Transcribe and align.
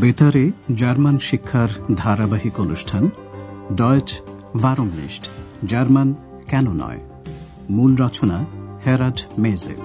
বেতারে 0.00 0.50
জার্মান 0.74 1.18
শিক্ষার 1.18 1.68
ধারাবাহিক 1.94 2.60
অনুষ্ঠান 2.60 3.10
ডয়েচ 3.74 4.20
ভারমনিস্ট 4.56 5.28
জার্মান 5.64 6.14
কেন 6.48 6.72
নয়? 6.72 7.00
মূল 7.70 7.96
রচনা 7.96 8.46
হেরাড 8.86 9.20
মেজে। 9.38 9.76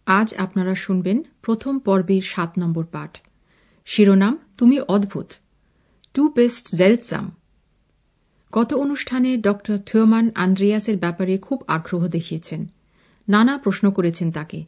আজ 0.05 0.33
আপনারা 0.35 0.75
শুনবেন 0.75 1.23
প্রথম 1.41 1.79
পর্বের 1.79 2.21
সাত 2.21 2.51
নম্বর 2.59 2.85
পাঠ। 2.85 3.17
শিরোনাম 3.91 4.37
তুমি 4.57 4.79
অদ্ভুত। 4.79 5.25
টু 6.13 6.27
বেস্ট 6.27 6.75
জেলসাম 6.75 7.31
গত 8.53 8.73
অনুষ্ঠানে 8.73 9.37
ড 9.37 9.47
থিওমান 9.85 10.29
আন্দ্রিয়াসের 10.35 10.97
ব্যাপারে 10.97 11.37
খুব 11.37 11.63
আগ্রহ 11.67 12.07
দেখিয়েছেন। 12.07 12.67
নানা 13.29 13.57
প্রশ্ন 13.57 13.91
করেছেন 13.91 14.31
তাকে 14.31 14.65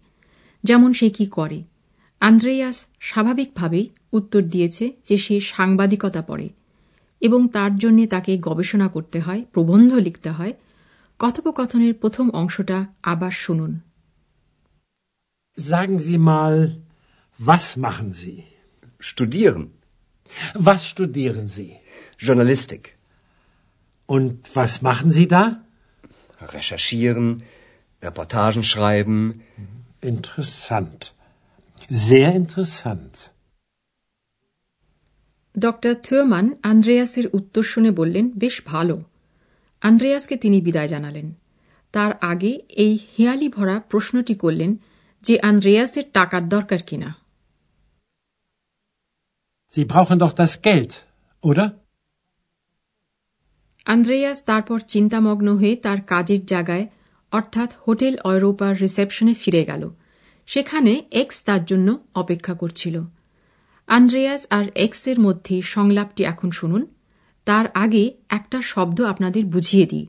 যেমন 0.64 0.94
সে 0.94 1.10
কি 1.10 1.26
করে? 1.26 1.64
আন্দ্রেয়াস 2.20 2.86
স্বাভাবিকভাবেই 3.00 3.90
উত্তর 4.14 4.42
দিয়েছে 4.42 4.92
যে 5.08 5.18
সে 5.18 5.40
সাংবাদিকতা 5.40 6.22
পড়ে 6.22 6.50
এবং 7.22 7.48
তার 7.48 7.78
জন্য 7.78 8.08
তাকে 8.08 8.38
গবেষণা 8.38 8.88
করতে 8.88 9.20
হয় 9.20 9.46
প্রবন্ধ 9.54 9.94
লিখতে 9.94 10.30
হয়। 10.30 10.54
কথোপকথনের 11.20 11.94
প্রথম 11.94 12.30
অংশটা 12.30 12.86
আবার 13.04 13.32
শুনুন। 13.32 13.80
Sagen 15.58 15.98
Sie 15.98 16.18
mal, 16.18 16.68
was 17.48 17.86
machen 17.86 18.14
Sie? 18.24 18.51
Studieren. 19.01 19.65
Was 20.55 20.81
studieren 20.89 21.49
Sie? 21.49 21.73
Journalistik. 22.19 22.97
Und 24.07 24.33
was 24.55 24.83
machen 24.83 25.11
Sie 25.13 25.29
da? 25.29 25.43
Recherchieren. 26.41 27.43
Reportagen 28.03 28.63
schreiben. 28.65 29.19
Interessant. 30.01 31.01
Sehr 31.89 32.31
interessant. 32.35 33.15
ড 35.59 35.65
থিওমান 36.03 36.47
আন্দ্রেয়াসের 36.63 37.27
উত্তর 37.33 37.63
শুনে 37.63 37.91
বললেন 37.91 38.31
বেশ 38.39 38.63
ভালো 38.67 39.03
আন্দ্রেয়াসকে 39.81 40.37
তিনি 40.37 40.61
বিদায় 40.61 40.89
জানালেন 40.89 41.33
তার 41.93 42.13
আগে 42.21 42.53
এই 42.77 42.99
হিয়ালি 43.19 43.49
ভরা 43.49 43.81
প্রশ্নটি 43.81 44.35
করলেন 44.35 44.77
যে 45.23 45.41
আন্দ্রেয়াসের 45.41 46.05
টাকার 46.13 46.49
দরকার 46.49 46.79
কিনা 46.87 47.15
Sie 49.78 49.86
brauchen 49.86 50.20
doch 50.20 50.34
das 50.34 50.52
Geld, 50.52 50.92
oder? 51.52 51.70
Andreas 53.86 54.44
তারপর 54.44 54.80
চিন্তামগ্ন 54.80 55.58
হয়ে 55.58 55.76
তার 55.76 56.02
কাজের 56.02 56.46
জায়গায় 56.46 56.88
অর্থাৎ 57.32 57.74
হোটেল 57.88 58.18
অরোপার 58.24 58.82
রিসেপশনে 58.82 59.34
ফিরে 59.34 59.66
গেল। 59.66 59.90
সেখানে 60.46 61.02
এক্স 61.12 61.44
তার 61.44 61.66
জন্য 61.66 61.98
অপেক্ষা 62.16 62.54
করছিল। 62.54 63.02
আন্দ্রেয়াস 63.88 64.48
আর 64.50 64.66
এক্সের 64.76 65.20
মধ্যে 65.20 65.62
সংলাপটি 65.62 66.24
এখন 66.24 66.52
শুনুন। 66.52 66.86
তার 67.46 67.66
আগে 67.74 68.14
একটা 68.30 68.62
শব্দ 68.62 69.02
আপনাদের 69.02 69.46
বুঝিয়ে 69.46 69.86
দিই। 69.86 70.08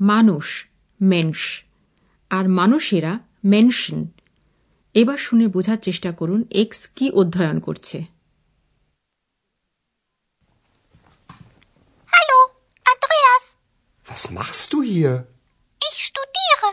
মানুষ 0.00 0.66
মেনস 1.02 1.62
আর 2.30 2.48
মানুষেরা 2.48 3.18
মেনশন 3.44 4.08
এবার 4.94 5.16
শুনে 5.16 5.46
বোঝার 5.46 5.76
চেষ্টা 5.76 6.12
করুন 6.12 6.44
এক্স 6.50 6.86
কি 6.86 7.10
অধ্যয়ন 7.10 7.60
করছে। 7.60 8.17
Was 14.18 14.30
machst 14.30 14.72
du 14.72 14.82
hier? 14.82 15.28
Ich 15.88 15.98
studiere. 16.06 16.68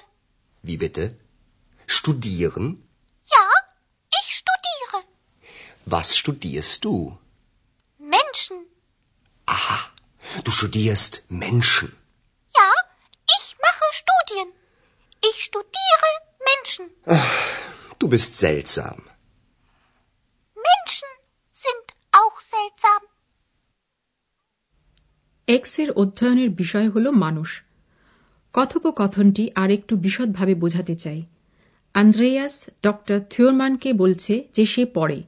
Wie 0.64 0.78
bitte? 0.78 1.16
Studieren? 1.86 2.66
Ja, 3.34 3.46
ich 4.20 4.28
studiere. 4.40 5.04
Was 5.86 6.18
studierst 6.18 6.86
du? 6.86 6.96
Menschen. 8.00 8.58
Aha, 9.46 9.80
du 10.44 10.50
studierst 10.50 11.22
Menschen. 11.30 11.96
Ja, 12.58 12.72
ich 13.38 13.56
mache 13.66 13.88
Studien. 14.02 14.48
Ich 15.30 15.44
studiere 15.44 16.10
Menschen. 16.50 16.86
Du 18.00 18.08
bist 18.08 18.40
seltsam. 18.40 19.08
এক্সের 25.48 25.92
অধ্যয়নের 25.92 26.50
বিষয় 26.50 26.90
হল 26.90 27.12
মানুষ। 27.12 27.64
কথোপকথনটি 28.54 29.52
আর 29.56 29.72
একটু 29.72 29.96
বিশদভাবে 29.96 30.56
বোঝাতে 30.56 30.96
চাই। 30.96 31.24
আন্দ্রেয়াস 31.94 32.70
ড 32.84 32.88
থিওরমানকে 33.30 33.94
বলছে 33.94 34.48
যে 34.54 34.66
সে 34.66 34.86
পড়ে। 34.86 35.24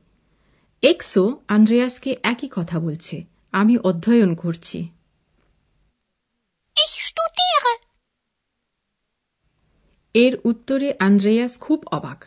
এক্সও 0.82 1.42
আন্দ্রেয়াসকে 1.48 2.16
একই 2.24 2.48
কথা 2.52 2.80
বলছে। 2.80 3.24
আমি 3.52 3.78
অধ্যয়ন 3.78 4.36
করছি। 4.36 4.90
এর 10.14 10.38
উত্তরে 10.44 10.96
আন্দ্রেয়াস 11.00 11.60
খুব 11.60 11.86
অবাক। 11.92 12.26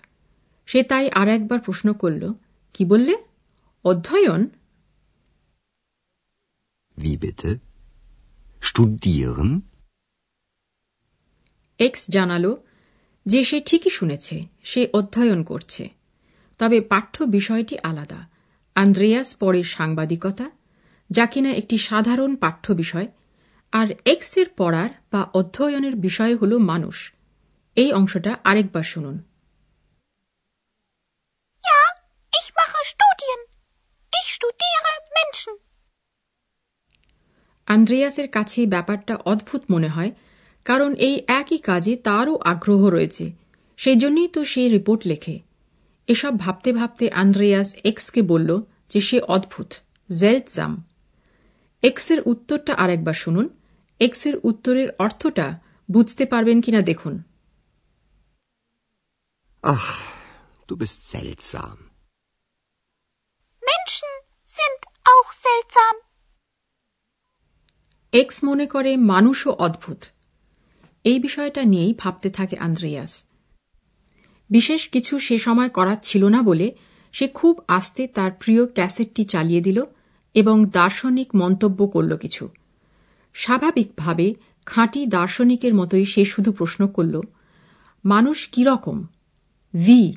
সে 0.66 0.82
তাই 0.82 1.10
আর 1.10 1.28
একবার 1.28 1.60
প্রশ্ন 1.60 1.92
করল 1.92 2.32
কি 2.74 2.84
বললে? 2.84 3.16
অধ্যয়ন? 3.84 4.46
Wie 6.98 7.16
bitte? 7.22 7.58
এক্স 11.78 12.06
জানাল 12.10 12.54
যে 13.26 13.44
সে 13.44 13.60
ঠিকই 13.60 13.90
শুনেছে, 13.90 14.46
সে 14.64 14.88
অধ্যয়ন 14.92 15.44
করছে। 15.44 15.88
তবে 16.58 16.80
পাঠ্য 16.80 17.24
বিষয়টি 17.24 17.78
আলাদা। 17.82 18.28
আন্দ্রেয়াস 18.74 19.36
পড়ে 19.36 19.62
সাংবাদিকতা, 19.62 20.50
যা 21.10 21.26
কিনা 21.26 21.50
একটি 21.50 21.78
সাধারণ 21.78 22.36
পাঠ্য 22.36 22.72
বিষয়, 22.72 23.08
আর 23.72 23.86
এক্সের 24.04 24.46
পড়ার 24.56 24.90
বা 25.12 25.22
অধ্যয়নের 25.34 25.96
বিষয় 25.96 26.36
হল 26.36 26.58
মানুষ। 26.58 27.12
এই 27.76 27.92
অংশটা 27.92 28.36
আরেকবার 28.44 28.82
শুনুন 28.82 29.18
Ja, 31.64 32.00
ich 32.32 32.52
mache 32.52 32.80
Studien. 32.92 33.40
Ich 34.12 34.38
studiere 34.38 35.00
Menschen. 35.10 35.56
আন্দ্রেয়াসের 37.70 38.28
কাছে 38.28 38.66
ব্যাপারটা 38.66 39.16
অদ্ভুত 39.16 39.62
মনে 39.70 39.88
হয় 39.88 40.10
কারণ 40.64 40.94
এই 40.94 41.22
একই 41.26 41.58
কাজে 41.58 41.96
তারও 41.96 42.36
আগ্রহ 42.36 42.88
রয়েছে। 42.88 43.32
সেই 43.76 43.96
জন্যই 43.96 44.28
তো 44.28 44.44
সে 44.44 44.68
রিপোর্ট 44.68 45.06
লেখে। 45.06 45.38
এসব 46.06 46.40
ভাবতে 46.40 46.72
ভাবতে 46.72 47.10
আন্দ্রেয়াস 47.10 47.74
এক্সকে 47.84 48.22
বলল 48.22 48.62
যে 48.88 49.00
সে 49.00 49.20
অদ্ভুত 49.20 49.74
জেলজাম। 50.20 50.84
এক্সের 51.82 52.18
উত্তরটা 52.26 52.74
আরেকবার 52.74 53.14
শুনুন। 53.14 53.48
এক্সের 54.00 54.34
উত্তরের 54.42 54.88
অর্থটা 54.98 55.58
বুঝতে 55.90 56.24
পারবেন 56.26 56.60
কিনা 56.60 56.82
দেখুন। 56.82 57.22
Ach, 59.62 59.90
du 60.68 60.76
bist 60.76 61.14
seltsam. 61.14 61.76
Menschen 63.62 64.14
sind 64.48 64.80
auch 65.04 65.28
seltsam. 65.46 66.09
X 68.12 68.44
মনে 68.44 68.66
করে 68.66 68.96
মানুষও 68.96 69.50
অদ্ভুত। 69.50 70.04
এই 71.04 71.18
বিষয়টা 71.18 71.62
নিয়েই 71.62 71.94
ভাবতে 71.98 72.30
থাকে 72.30 72.56
আন্দ্রেয়াস। 72.56 73.24
বিশেষ 74.50 74.88
কিছু 74.88 75.18
সে 75.18 75.38
সময় 75.38 75.68
করার 75.68 75.96
ছিল 76.02 76.24
না 76.24 76.42
বলে 76.42 76.72
সে 77.12 77.28
খুব 77.28 77.60
আস্তে 77.68 78.06
তার 78.06 78.30
প্রিয় 78.32 78.66
ক্যাসেটটি 78.66 79.24
চালিয়ে 79.24 79.60
দিল 79.60 79.82
এবং 80.34 80.64
দার্শনিক 80.64 81.28
মন্তব্য 81.34 81.86
করল 81.86 82.16
কিছু। 82.16 82.48
স্বাভাবিকভাবে 83.34 84.34
খাঁটি 84.66 85.06
দার্শনিকের 85.06 85.74
মতোই 85.74 86.04
সে 86.04 86.24
শুধু 86.24 86.52
প্রশ্ন 86.52 86.86
করল, 86.86 87.20
মানুষ 88.04 88.48
কি 88.48 88.64
রকম? 88.64 89.06
ভি 89.74 90.16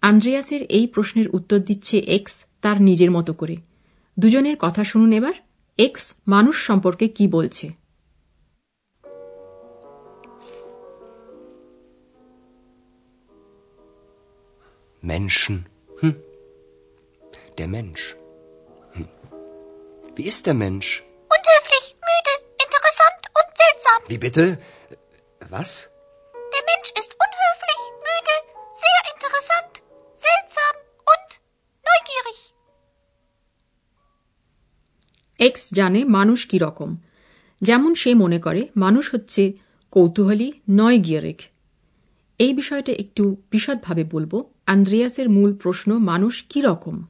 আন্দ্রেয়াসের 0.00 0.62
এই 0.62 0.86
প্রশ্নের 0.86 1.28
উত্তর 1.28 1.58
দিচ্ছে 1.58 1.98
এক্স 1.98 2.44
তার 2.60 2.82
নিজের 2.82 3.10
মতো 3.10 3.32
করে। 3.32 3.56
দুজনের 4.18 4.56
কথা 4.58 4.84
শুনুন 4.84 5.12
এবার। 5.12 5.32
এক্স 5.77 6.03
মানুষ 6.33 6.55
সম্পর্কে 6.69 7.05
কি 7.17 7.25
বলছে 7.27 7.67
Menschen. 15.03 15.55
Hm. 15.99 16.15
Der 17.57 17.67
Mensch. 17.67 18.15
Hm. 18.93 19.07
Wie 20.15 20.27
ist 20.31 20.45
der 20.45 20.53
Mensch? 20.53 21.03
Unhöflich, 21.35 21.85
müde, 22.07 22.33
interessant 22.65 23.21
und 23.37 23.49
seltsam. 23.61 23.99
Wie 24.07 24.17
bitte? 24.17 24.43
Was? 25.49 25.89
X 35.38 35.68
জানে 35.72 36.04
মানুষ 36.04 36.46
কি 36.46 36.58
রকম। 36.58 36.96
যেমন 37.62 37.94
সে 37.94 38.14
মনে 38.14 38.40
করে 38.40 38.68
মানুষ 38.76 39.14
হচ্ছে 39.14 39.52
কৌতূহলী 39.90 40.52
নয় 40.70 40.98
গিয়ারেক 40.98 41.42
এই 42.38 42.54
বিষয়টা 42.54 42.92
একটু 42.92 43.36
বিশদভাবে 43.50 44.04
বলব। 44.04 44.44
আন্দ্রিয়াসের 44.66 45.28
মূল 45.28 45.56
প্রশ্ন 45.56 45.98
মানুষ 45.98 46.44
কি 46.48 46.60
রকম? 46.60 47.04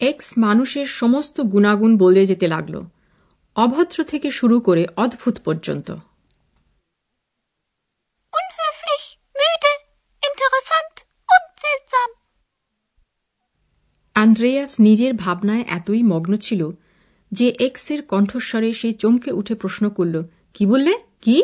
এক্স 0.00 0.38
মানুষের 0.38 0.86
সমস্ত 0.86 1.40
গুণাগুণ 1.40 1.98
বলে 1.98 2.26
যেতে 2.26 2.48
লাগল। 2.48 2.84
অভদ্র 3.54 4.04
থেকে 4.04 4.30
শুরু 4.30 4.60
করে 4.60 4.86
অদ্ভুত 4.96 5.38
পর্যন্ত 5.38 5.90
Unhöflich, 8.30 9.18
müde, 9.34 9.74
interessant 10.22 11.04
und 11.28 11.62
seltsam. 11.62 12.20
Andreas 14.20 14.72
নিজের 14.80 15.12
ভাবনায় 15.14 15.64
এতই 15.68 16.02
মগ্ন 16.02 16.32
ছিল 16.36 16.62
যে 17.32 17.46
এক্সের 17.60 18.00
কণ্ঠস্বরে 18.02 18.70
সে 18.72 18.88
চমকে 18.92 19.30
উঠে 19.32 19.54
প্রশ্ন 19.54 19.84
করল 19.90 20.16
কি 20.54 20.64
বললে? 20.66 20.92
কি? 21.22 21.36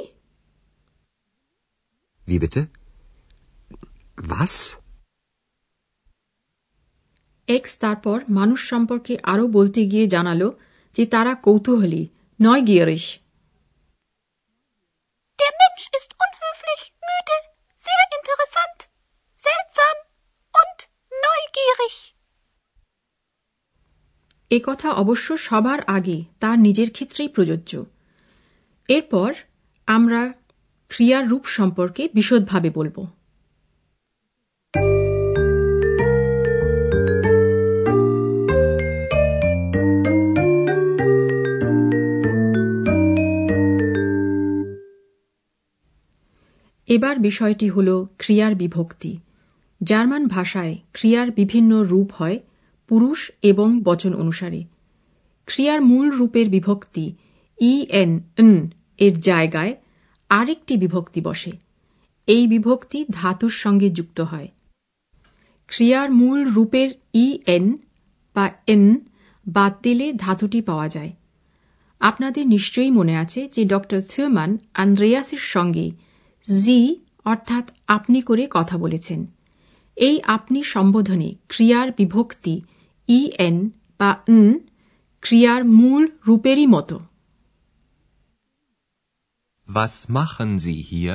এক্স 7.49 7.73
তারপর 7.78 8.20
মানুষ 8.31 8.61
সম্পর্কে 8.69 9.14
আরও 9.23 9.44
বলতে 9.49 9.81
গিয়ে 9.87 10.06
জানালো 10.06 10.49
যে 10.96 11.06
তারা 11.06 11.32
কৌতূহলী 11.34 12.02
নয় 12.40 12.62
গিয়ারিশ। 12.62 13.05
এ 24.56 24.60
কথা 24.64 24.88
অবশ্য 24.92 25.38
সবার 25.38 25.80
আগে 25.86 26.24
তার 26.40 26.58
নিজের 26.58 26.90
ক্ষেত্রেই 26.90 27.28
প্রযোজ্য। 27.28 27.84
এরপর 28.88 29.34
আমরা 29.86 30.22
ক্রিয়ার 30.88 31.28
রূপ 31.28 31.44
সম্পর্কে 31.44 32.08
বিশদভাবে 32.14 32.70
বলব। 32.70 32.96
এবার 46.88 47.18
বিষয়টি 47.18 47.68
হল 47.68 48.06
ক্রিয়ার 48.18 48.54
বিভক্তি। 48.54 49.12
জার্মান 49.82 50.26
ভাষায় 50.26 50.74
ক্রিয়ার 50.92 51.30
বিভিন্ন 51.30 51.82
রূপ 51.82 52.12
হয় 52.12 52.38
পুরুষ 52.88 53.30
এবং 53.42 53.82
বচন 53.82 54.14
অনুসারে। 54.14 54.64
ক্রিয়ার 55.46 55.82
মূল 55.82 56.10
রূপের 56.10 56.48
বিভক্তি 56.48 57.14
ই 57.60 57.86
এন 57.88 58.20
এর 58.98 59.20
জায়গায় 59.20 59.76
আরেকটি 60.28 60.76
বিভক্তি 60.76 61.20
বসে। 61.20 61.50
এই 62.26 62.46
বিভক্তি 62.46 63.04
ধাতুর 63.10 63.50
সঙ্গে 63.50 63.90
যুক্ত 63.90 64.20
হয়। 64.20 64.48
ক্রিয়ার 65.66 66.10
মূল 66.10 66.48
রূপের 66.48 66.90
ই 67.14 67.38
এন 67.46 67.76
বা 68.34 68.50
এন 68.66 68.96
বাদ 69.48 69.74
দিলে 69.82 70.12
ধাতুটি 70.12 70.60
পাওয়া 70.60 70.88
যায়। 70.88 71.12
আপনাদের 72.00 72.46
নিশ্চয়ই 72.46 72.90
মনে 72.90 73.16
আছে 73.16 73.48
যে 73.52 73.64
ড. 73.64 73.72
থিওমান 74.08 74.58
আন্দ্রেয়াসের 74.74 75.38
সঙ্গে 75.38 75.90
জি 76.64 76.96
অর্থাৎ 77.24 77.70
আপনি 77.86 78.20
করে 78.20 78.46
কথা 78.50 78.78
বলেছেন। 78.78 79.26
এই 79.96 80.20
আপনি 80.24 80.62
সম্বোধনে 80.62 81.34
ক্রিয়ার 81.48 81.90
বিভক্তি 81.90 82.62
ই 83.08 83.22
এন 83.38 83.56
বা 84.00 84.10
ন 84.30 84.32
ক্রিয়ার 85.22 85.62
মূল 85.64 86.02
রূপেরই 86.26 86.66
মতো 86.66 86.96
Was 89.68 89.94
machen 90.08 90.50
Sie 90.58 90.80
hier? 90.82 91.14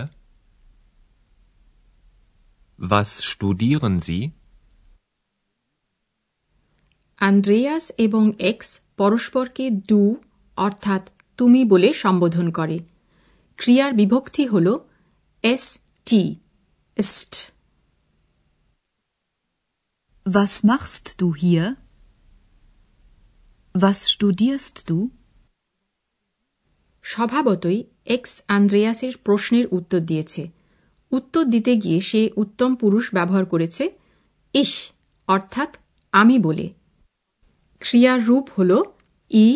Was 2.79 3.09
studieren 3.23 3.95
Sie? 3.99 4.21
Andreas 7.21 7.85
এবং 7.97 8.23
এক্স 8.41 8.69
পরস্পরকে 8.97 9.65
ডু 9.89 10.01
অর্থাৎ 10.57 11.03
তুমি 11.39 11.61
বলে 11.65 11.89
সম্বোধন 11.93 12.47
করে 12.51 12.77
ক্রিয়ার 13.59 13.91
বিভক্তি 13.93 14.43
হল 14.47 14.67
এস 15.43 15.65
টি 16.07 16.23
ইস্ট 16.97 17.33
Was 20.25 20.53
machst 20.63 21.05
du 21.21 21.27
hier? 21.35 21.65
Was 23.75 23.99
studierst 24.07 24.77
du? 24.85 24.97
স্বভাবতই 27.05 27.79
এক্স 28.07 28.33
আন্দ্রেয়াসের 28.47 29.13
প্রশ্নের 29.25 29.65
উত্তর 29.71 29.99
দিয়েছে 29.99 30.43
উত্তর 31.11 31.43
দিতে 31.45 31.73
গিয়ে 31.77 31.99
সে 32.01 32.21
উত্তম 32.35 32.71
পুরুষ 32.75 33.05
ব্যবহার 33.13 33.45
করেছে 33.45 33.83
ইস 34.53 34.73
অর্থাৎ 35.27 35.69
আমি 36.13 36.35
বলে 36.39 36.65
ক্রিয়ার 37.81 38.19
রূপ 38.25 38.45
হল 38.57 38.71
ই 39.31 39.47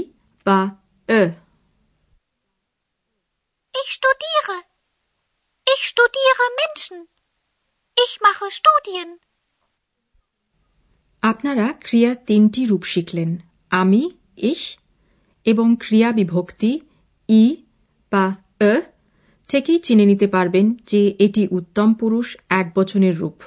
বা 0.45 0.59
এ 1.09 1.23
Ich 3.73 3.89
studiere. 3.94 4.57
Ich 5.68 5.83
studiere 5.85 6.45
Menschen. 6.59 6.97
Ich 7.97 8.13
mache 8.21 8.47
Studien. 8.51 9.09
আপনারা 11.23 11.65
ক্রিয়া 11.81 12.11
তিনটি 12.27 12.61
রূপ 12.65 12.83
শিখলেন 12.83 13.31
আমি 13.81 14.01
ইস 14.38 14.63
এবং 15.45 15.68
ক্রিয়া 15.80 16.10
বিভক্তি 16.12 16.72
ই 17.30 17.44
বা 18.12 18.25
এ 18.60 18.75
থেকেই 19.50 19.80
চিনে 19.80 20.06
নিতে 20.06 20.27
পারবেন 20.27 20.66
যে 20.86 21.01
এটি 21.19 21.44
উত্তম 21.51 21.89
পুরুষ 21.94 22.27
এক 22.50 22.68
বচনের 22.75 23.16
রূপ. 23.18 23.38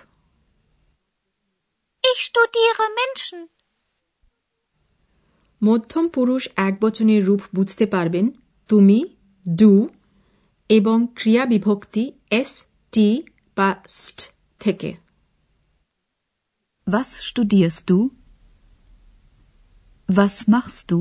মধ্যম 5.63 6.05
পুরুষ 6.09 6.43
এক 6.57 6.75
বচনের 6.81 7.23
রূপ 7.27 7.43
বুঝতে 7.55 7.85
পারবেন 7.87 8.26
তুমি 8.71 8.99
ডু 9.47 9.73
এবং 10.71 10.97
ক্রিয়া 11.14 11.45
বিভক্তি 11.47 12.05
এস 12.31 12.52
টি 12.93 13.09
বা 13.57 13.69
স্ট 13.88 14.19
থেকে 14.61 14.91
Was 16.87 17.09
studierst 17.29 17.85
du? 17.87 17.99
Was 20.09 20.37
machst 20.49 20.85
du? 20.91 21.00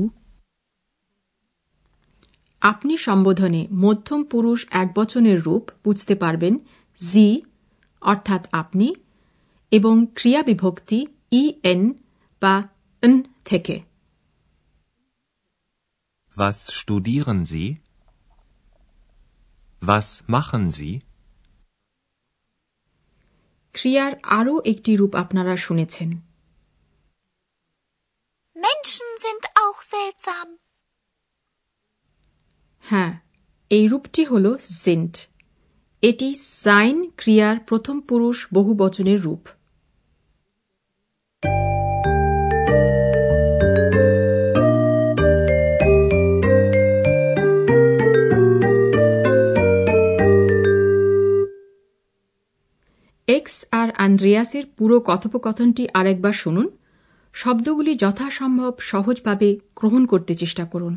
আপনি 2.62 2.94
সম্বোধনে 2.98 3.62
মধ্যম 3.84 4.20
পুরুষ 4.24 4.60
এক 4.72 4.88
বচনের 4.94 5.38
রূপ 5.42 5.64
বুঝতে 5.84 6.14
পারবেন 6.14 6.54
জি 6.98 7.26
অর্থাৎ 8.02 8.42
আপনি 8.52 8.88
এবং 9.72 9.94
ক্রিয়া 10.14 10.42
বিভক্তি 10.42 10.98
ই 11.32 11.44
এন 11.64 11.80
বা 12.42 12.54
ন 13.02 13.14
থেকে 13.44 13.76
Was 16.36 16.58
studieren 16.78 17.40
Sie? 17.52 17.68
Was 19.82 20.08
machen 20.28 20.64
Sie? 20.70 20.92
ক্রিয়ার 23.74 24.12
আরও 24.38 24.54
একটি 24.64 24.92
রূপ 24.96 25.12
আপনারা 25.16 25.54
শুনেছেন 25.56 26.10
Menschen 28.66 29.08
sind 29.24 29.42
auch 29.62 29.80
seltsam. 29.94 30.48
হ্যাঁ 32.78 33.20
এই 33.70 33.88
রূপটি 33.88 34.24
হল 34.24 34.56
জিন্ট 34.84 35.28
এটি 36.02 36.34
সাইন 36.34 37.10
ক্রিয়ার 37.16 37.58
প্রথম 37.58 38.00
পুরুষ 38.00 38.46
বহু 38.54 38.74
বচনের 38.74 39.22
রূপ। 39.22 39.48
এক্স 53.28 53.66
আর 53.70 53.90
আন্দ্রেয়াসের 53.90 54.64
পুরো 54.78 55.00
কথোপকথনটি 55.00 55.88
আরেকবার 55.94 56.32
শুনুন। 56.32 56.77
শব্দগুলি 57.38 57.92
যথাসম্ভব 57.94 58.72
সহজভাবে 58.80 59.48
গ্রহণ 59.76 60.02
করতে 60.06 60.32
চেষ্টা 60.34 60.64
করুন। 60.64 60.94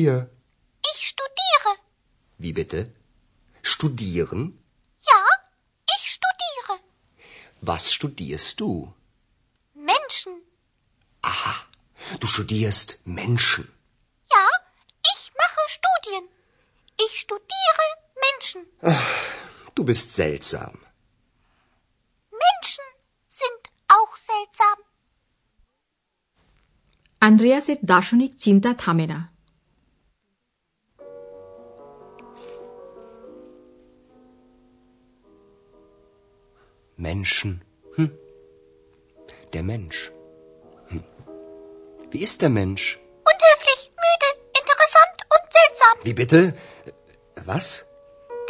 hier? 0.00 0.30
Ich 0.92 1.06
studiere. 1.06 1.70
Wie 2.38 2.52
bitte? 2.52 2.92
Studieren? 3.62 4.40
Ja, 5.10 5.22
ich 5.96 6.04
studiere. 6.16 6.80
Was 7.60 7.92
studierst 7.92 8.60
du? 8.60 8.94
Menschen. 9.74 10.32
Aha, 11.22 11.54
du 12.20 12.26
studierst 12.26 13.00
Menschen. 13.04 13.64
Ja, 14.34 14.46
ich 15.12 15.32
mache 15.42 15.62
Studien. 15.68 16.24
Ich 17.04 17.20
studiere 17.20 17.86
Menschen. 18.26 18.60
Du 19.74 19.84
bist 19.84 20.14
seltsam. 20.14 20.74
Menschen 22.44 22.86
sind 23.28 23.62
auch 23.88 24.16
seltsam. 24.16 24.78
আন্দ্রেয়াসের 27.20 27.76
দার্শনিক 27.84 28.32
চিন্তা 28.38 28.70
থামে 28.74 29.06
না 29.06 29.29
Menschen. 37.00 37.52
Hm. 37.96 38.10
Der 39.52 39.62
Mensch. 39.62 39.98
Hm. 40.90 41.02
Wie 42.10 42.22
ist 42.22 42.38
der 42.42 42.50
Mensch? 42.50 42.84
Unhöflich, 43.32 43.80
müde, 44.04 44.28
interessant 44.60 45.18
und 45.34 45.44
seltsam. 45.56 45.94
Wie 46.06 46.14
bitte? 46.14 46.40
Was? 47.44 47.66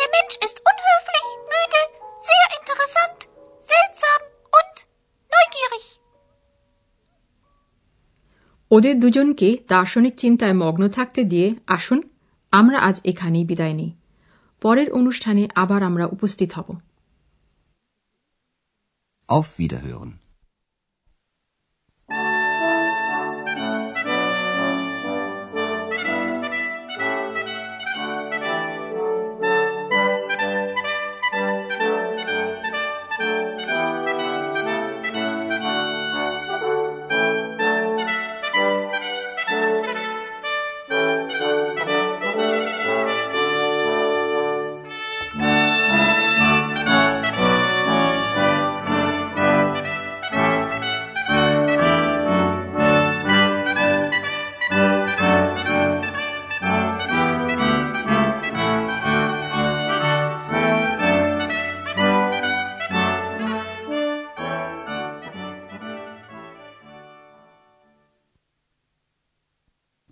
Der 0.01 0.09
Mensch 0.17 0.37
ist 0.47 0.57
unhöflich, 0.71 1.27
müde, 1.53 1.81
sehr 2.31 2.49
interessant, 2.59 3.21
seltsam 3.73 4.21
und 4.59 4.75
neugierig. 5.35 5.87
ওদের 8.71 8.95
দুজনকে 9.01 9.49
দার্শনিক 9.69 10.15
চিন্তায় 10.17 10.57
মগ্ন 10.63 10.83
থাকতে 10.89 11.21
দিয়ে 11.25 11.49
আসুন 11.77 12.01
আমরা 12.53 12.79
আজ 12.89 12.97
এখানেই 13.05 13.45
বিদায় 13.45 13.77
নিই 13.81 13.93
পরের 14.63 14.89
অনুষ্ঠানে 14.93 15.45
আবার 15.55 15.81
আমরা 15.83 16.05
উপস্থিত 16.07 16.51
হব 16.53 16.69
auf 19.32 19.58
Wiederhören. 19.58 20.21